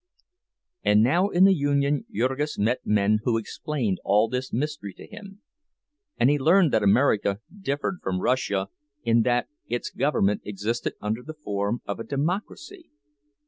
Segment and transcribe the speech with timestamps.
[0.83, 5.43] And now in the union Jurgis met men who explained all this mystery to him;
[6.17, 8.69] and he learned that America differed from Russia
[9.03, 12.89] in that its government existed under the form of a democracy.